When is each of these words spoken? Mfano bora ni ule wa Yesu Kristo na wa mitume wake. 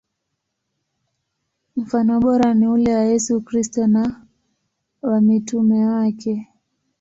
Mfano 1.75 2.19
bora 2.19 2.53
ni 2.53 2.67
ule 2.67 2.95
wa 2.95 3.01
Yesu 3.01 3.41
Kristo 3.41 3.87
na 3.87 4.25
wa 5.01 5.21
mitume 5.21 5.85
wake. 5.87 6.47